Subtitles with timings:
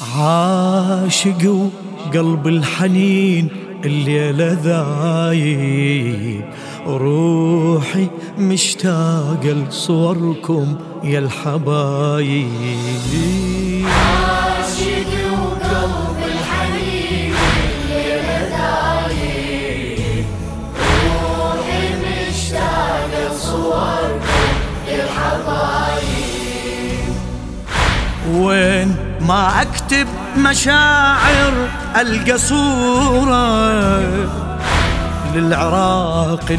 [0.00, 1.70] عاشق
[2.06, 3.48] وقلب الحنين
[3.84, 6.44] الليلة ذايب.
[6.86, 12.48] روحي مشتاقة لصوركم يا الحبايب.
[13.86, 17.34] عاشق وقلب الحنين
[17.70, 20.24] الليلة ذايب.
[21.04, 24.48] روحي مشتاقة لصوركم
[24.88, 25.54] يا الحبايب.
[28.34, 28.96] وين
[29.28, 30.06] ما أكتب
[30.36, 31.52] مشاعر
[31.96, 33.98] ألقى صورة
[35.34, 36.58] للعراق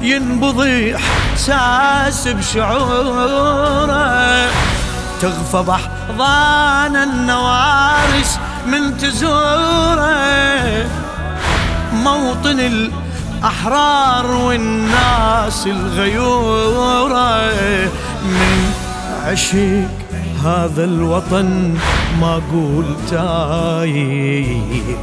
[0.00, 3.96] ينبضي إحساس بشعوره.
[5.22, 10.86] تغفى بحضان النوارس من تزوره.
[11.92, 17.50] موطن الأحرار والناس الغيورة.
[18.24, 18.72] من
[19.26, 20.05] عشق
[20.44, 21.74] هذا الوطن
[22.20, 24.96] ما قول تايب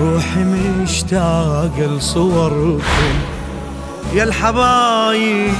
[0.00, 1.72] روحي مشتاق
[4.24, 5.54] الحبايب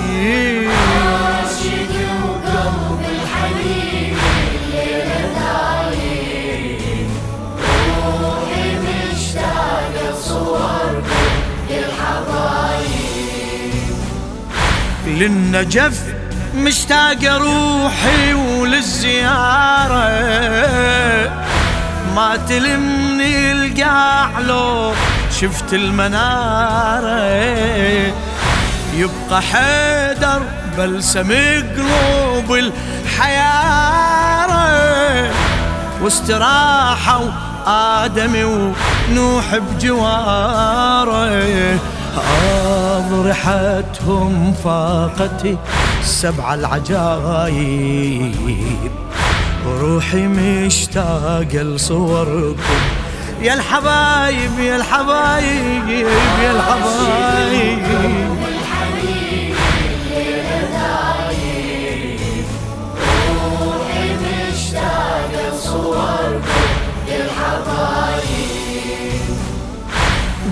[5.39, 7.09] ذايب
[8.23, 11.33] روحي مشتاقة لصوركم
[11.71, 12.29] يا الحبايب.
[15.07, 16.18] للنجف
[16.59, 20.09] مشتاق روحي وللزيارة.
[22.17, 24.93] ما تلمني القاع لو
[25.41, 27.19] شفت المنارة.
[28.95, 30.43] يبقى حيدر
[30.79, 31.33] بلسم
[31.77, 32.55] قلوب
[33.05, 33.89] الحيارة.
[36.03, 37.21] واستراحة
[37.67, 38.35] وآدم
[39.11, 41.29] ونوح بجواره.
[42.97, 45.57] أضرحتهم فاقتي
[46.03, 48.35] سبع العجايب.
[49.81, 52.81] روحي مشتاقة لصوركم.
[53.43, 55.89] يا الحبايب يا الحبايب
[56.43, 58.48] يا الحبايب.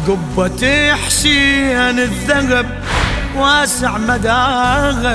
[0.09, 2.67] قبة حسين الذهب
[3.37, 5.15] واسع مداها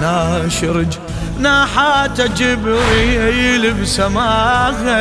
[0.00, 0.86] ناشر
[1.38, 4.98] جناحات جبريل بسماها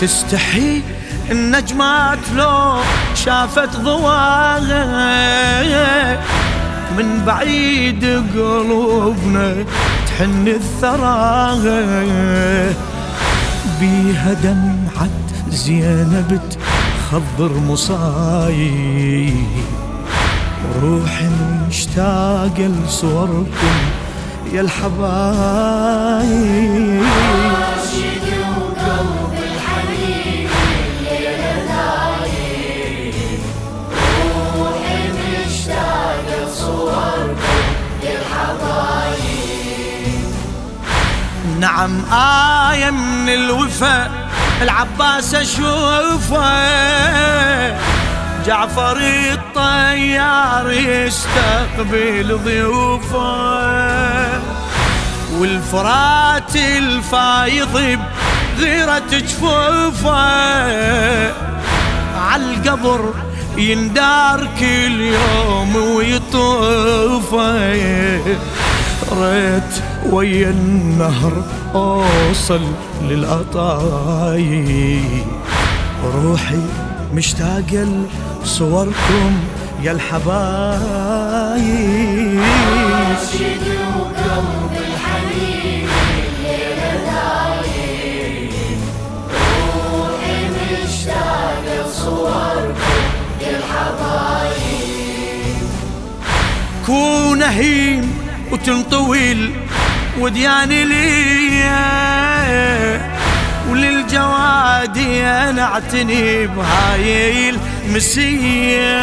[0.00, 0.82] تستحي
[1.30, 2.76] النجمات لو
[3.14, 4.84] شافت ضواها
[6.98, 8.04] من بعيد
[8.34, 9.64] قلوبنا
[10.06, 11.82] تحن الثراها
[13.80, 19.46] بيها دمعة زينب تخضر مصايب.
[20.82, 21.28] روحي
[21.68, 23.76] مشتاقة لصوركم
[24.52, 25.84] يا الحبايب.
[41.60, 44.23] نعم آية من الوفا
[44.62, 46.44] العباس أشوفه.
[48.46, 48.96] جعفر
[49.32, 53.74] الطيار يستقبل ضيوفه.
[55.38, 57.98] والفرات الفايض
[58.58, 60.14] بغيرة جفوفه.
[62.20, 63.14] عالقبر
[63.56, 67.58] يندار كل يوم ويطوفه.
[69.12, 69.74] ريت
[70.12, 71.32] ويا النهر
[71.74, 72.60] أوصل
[73.02, 74.44] للقطايب
[76.24, 76.60] روحي
[77.14, 77.88] مشتاقة
[78.44, 79.38] لصوركم
[79.82, 80.34] يا الحبايب.
[82.94, 83.64] عاشق
[83.96, 85.88] وقلب الحنين
[86.26, 88.50] الليلة ذايب
[89.32, 90.38] روحي
[90.84, 93.02] مشتاقة لصوركم
[93.42, 94.54] يا الحبايب
[96.86, 98.02] كون هين
[98.52, 99.32] وتنطوي
[100.18, 101.74] ودياني ليا
[103.68, 108.94] وللجواد أنا اعتني بهاي المسية.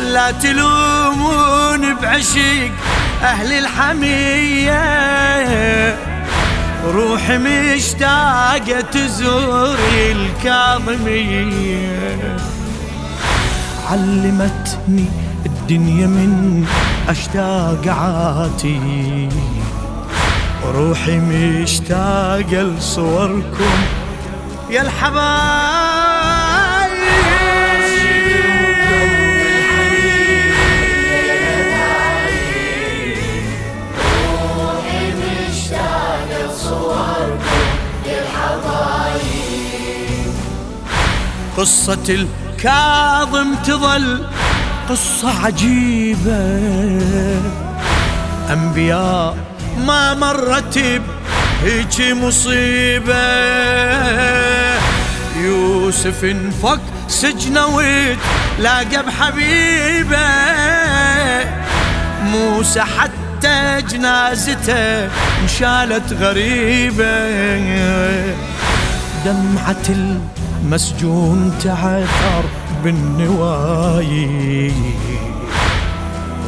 [0.00, 2.70] لا تلومون بعشق
[3.22, 4.80] أهل الحمية.
[6.84, 9.78] روحي مشتاقة تزور
[10.10, 11.50] الكاظمية.
[13.90, 15.04] علمتني
[15.46, 16.64] الدنيا من
[17.08, 19.28] أشتاق عاتي
[20.64, 23.74] روحي مشتاقة لصوركم.
[24.70, 25.70] يا الحبايب.
[41.56, 42.26] قصة
[42.60, 44.26] الكاظم تظل
[44.88, 46.60] قصة عجيبة.
[48.52, 49.36] أنبياء
[49.86, 50.78] ما مرت
[51.62, 53.14] هيك مصيبة.
[55.36, 60.28] يوسف انفك سجنه وتلاقى بحبيبه.
[62.22, 65.08] موسى حتى جنازته
[65.42, 67.26] انشالت غريبة.
[69.24, 69.88] دمعة
[70.64, 72.44] المسجون تعثر
[72.84, 74.72] بالنوايي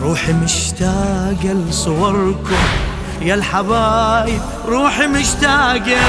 [0.02, 2.64] روحي مشتاقة لصوركم
[3.22, 6.00] يا الحبايب روحي مشتاقة.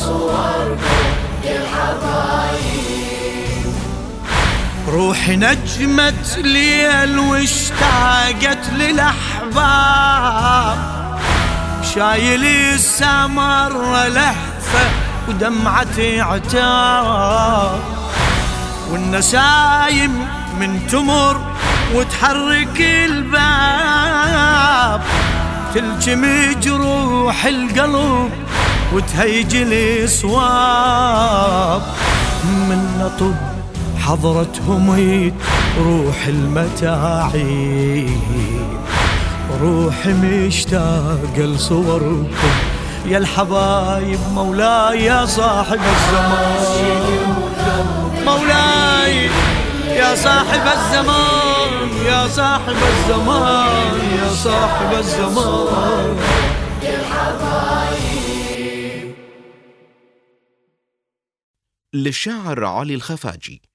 [0.00, 0.49] روحي
[5.28, 10.78] نجمت ليل واشتاقت للأحباب.
[11.94, 14.90] شايل السمر لحفة
[15.28, 17.80] ودمعتي عتاب
[18.90, 20.28] والنسايم
[20.60, 21.40] من تمر
[21.94, 24.20] وتحرك الباب.
[25.74, 28.32] تلجم جروح القلب
[28.92, 29.56] وتهيج
[30.02, 31.82] الصواب
[32.44, 33.49] من نطب
[34.10, 34.90] حضرتهم
[35.78, 38.08] روح المتاعي
[39.60, 42.54] روحي مشتاق لصوركم.
[43.06, 47.36] يا الحبايب مولاي يا صاحب الزمان.
[48.24, 49.30] مولاي
[49.86, 56.16] يا صاحب الزمان يا صاحب الزمان يا صاحب الزمان.
[61.94, 63.69] للشاعر علي الخفاجي.